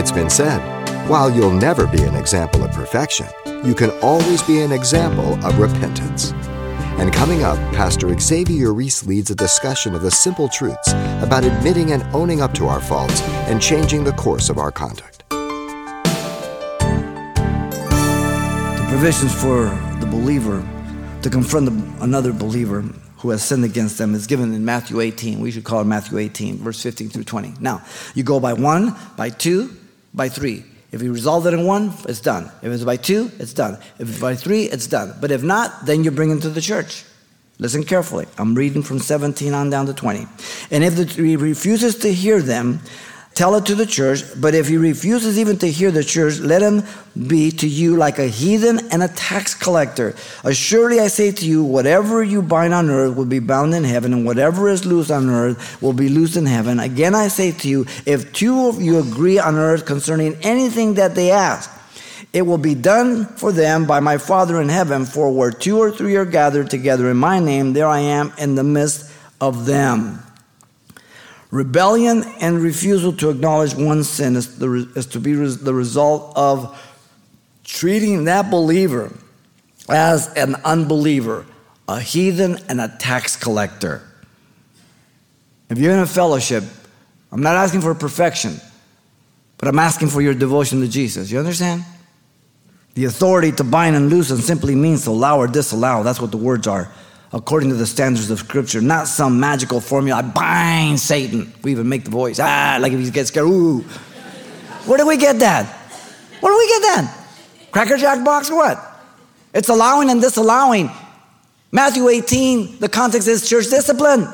[0.00, 0.60] It's been said,
[1.10, 3.26] while you'll never be an example of perfection,
[3.62, 6.32] you can always be an example of repentance.
[6.98, 11.92] And coming up, Pastor Xavier Reese leads a discussion of the simple truths about admitting
[11.92, 15.22] and owning up to our faults and changing the course of our conduct.
[18.78, 19.64] The provisions for
[20.00, 20.66] the believer
[21.20, 21.68] to confront
[22.00, 22.86] another believer
[23.18, 25.40] who has sinned against them is given in Matthew 18.
[25.40, 27.56] We should call it Matthew 18, verse 15 through 20.
[27.60, 27.82] Now,
[28.14, 29.76] you go by one, by two,
[30.14, 30.64] by three.
[30.92, 32.50] If you resolve it in one, it's done.
[32.62, 33.78] If it's by two, it's done.
[33.98, 35.14] If it's by three, it's done.
[35.20, 37.04] But if not, then you bring him to the church.
[37.58, 38.26] Listen carefully.
[38.38, 40.26] I'm reading from 17 on down to 20.
[40.70, 42.80] And if he refuses to hear them,
[43.34, 44.22] tell it to the church.
[44.40, 46.82] But if he refuses even to hear the church, let him
[47.26, 50.14] be to you like a heathen and a tax collector.
[50.44, 54.12] Assuredly, I say to you, whatever you bind on earth will be bound in heaven,
[54.12, 56.80] and whatever is loose on earth will be loosed in heaven.
[56.80, 61.14] Again, I say to you, if two of you agree on earth concerning anything that
[61.14, 61.70] they ask,
[62.32, 65.04] it will be done for them by my Father in heaven.
[65.04, 68.54] For where two or three are gathered together in my name, there I am in
[68.54, 70.22] the midst of them.
[71.50, 76.32] Rebellion and refusal to acknowledge one's sin is, the, is to be res, the result
[76.36, 76.80] of
[77.64, 79.12] treating that believer
[79.88, 81.44] as an unbeliever,
[81.88, 84.02] a heathen, and a tax collector.
[85.68, 86.62] If you're in a fellowship,
[87.32, 88.56] I'm not asking for perfection,
[89.58, 91.32] but I'm asking for your devotion to Jesus.
[91.32, 91.84] You understand?
[92.94, 96.04] The authority to bind and loosen simply means to allow or disallow.
[96.04, 96.92] That's what the words are
[97.32, 100.18] according to the standards of Scripture, not some magical formula.
[100.18, 101.52] I bind Satan.
[101.62, 103.80] We even make the voice, ah, like if he gets scared, ooh.
[104.86, 105.66] Where do we get that?
[106.40, 107.26] Where do we get that?
[107.70, 108.78] Cracker Jack box or what?
[109.54, 110.90] It's allowing and disallowing.
[111.70, 114.26] Matthew 18, the context is church discipline.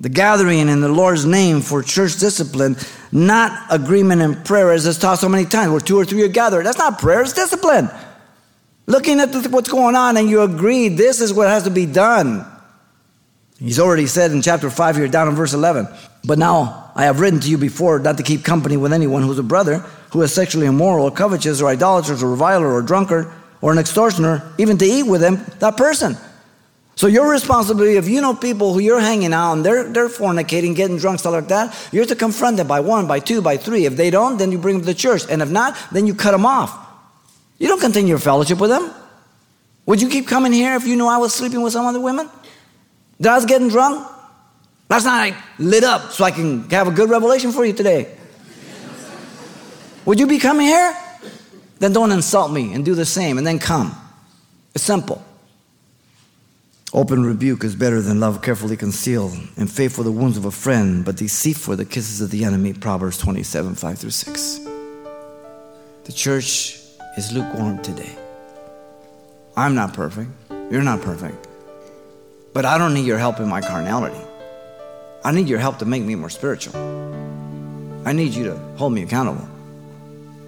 [0.00, 2.76] The gathering in the Lord's name for church discipline,
[3.12, 6.28] not agreement and prayer, as it's taught so many times, where two or three are
[6.28, 6.64] gathered.
[6.66, 7.90] That's not prayer, it's discipline
[8.90, 12.44] looking at what's going on and you agree this is what has to be done.
[13.58, 15.86] He's already said in chapter 5 here, down in verse 11,
[16.24, 19.38] but now I have written to you before not to keep company with anyone who's
[19.38, 19.78] a brother,
[20.12, 24.50] who is sexually immoral, or covetous, or idolatrous, or reviler, or drunkard, or an extortioner,
[24.58, 26.16] even to eat with him, that person.
[26.96, 30.74] So your responsibility, if you know people who you're hanging out and they're, they're fornicating,
[30.74, 33.84] getting drunk, stuff like that, you're to confront them by one, by two, by three.
[33.86, 35.22] If they don't, then you bring them to the church.
[35.30, 36.89] And if not, then you cut them off.
[37.60, 38.92] You don't continue your fellowship with them.
[39.86, 42.28] Would you keep coming here if you knew I was sleeping with some other women?
[43.20, 44.08] That I was getting drunk?
[44.88, 48.16] Last night I lit up so I can have a good revelation for you today.
[50.06, 50.96] Would you be coming here?
[51.78, 53.94] Then don't insult me and do the same and then come.
[54.74, 55.22] It's simple.
[56.92, 61.04] Open rebuke is better than love carefully concealed, and faithful the wounds of a friend,
[61.04, 62.72] but deceitful the kisses of the enemy.
[62.72, 64.60] Proverbs 27 5 through 6.
[66.04, 66.79] The church
[67.16, 68.16] is lukewarm today.
[69.56, 70.30] I'm not perfect.
[70.70, 71.48] You're not perfect.
[72.52, 74.20] But I don't need your help in my carnality.
[75.24, 76.76] I need your help to make me more spiritual.
[78.06, 79.46] I need you to hold me accountable.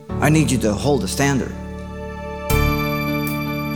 [0.09, 1.53] I need you to hold a standard.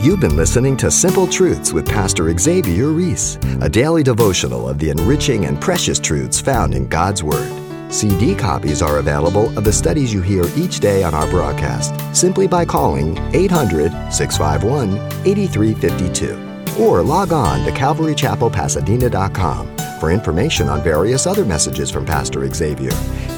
[0.03, 4.89] You've been listening to Simple Truths with Pastor Xavier Reese, a daily devotional of the
[4.89, 7.66] enriching and precious truths found in God's Word.
[7.89, 12.47] CD copies are available of the studies you hear each day on our broadcast simply
[12.47, 21.43] by calling 800 651 8352 or log on to CalvaryChapelPasadena.com for information on various other
[21.43, 22.91] messages from Pastor Xavier.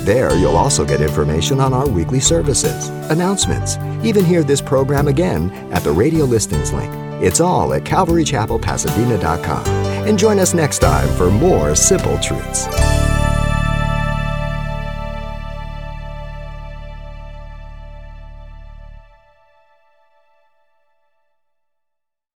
[0.03, 5.51] There, you'll also get information on our weekly services, announcements, even hear this program again
[5.71, 6.93] at the radio listings link.
[7.21, 9.65] It's all at CalvaryChapelPasadena.com.
[10.07, 12.67] And join us next time for more simple truths.